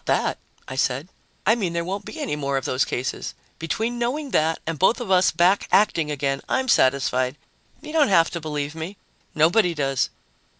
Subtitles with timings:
[0.07, 0.37] "Not that,"
[0.67, 1.09] I said.
[1.45, 3.35] "I mean there won't be any more of those cases.
[3.59, 7.37] Between knowing that and both of us back acting again, I'm satisfied.
[7.83, 8.97] You don't have to believe me.
[9.35, 10.09] Nobody does."